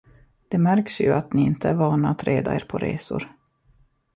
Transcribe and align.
Det 0.47 0.57
märks 0.57 0.99
ju, 1.01 1.11
att 1.13 1.33
ni 1.33 1.41
inte 1.45 1.69
är 1.69 1.73
vana 1.73 2.09
att 2.09 2.23
reda 2.23 2.55
er 2.55 2.65
på 2.69 2.77
resor. 2.77 3.29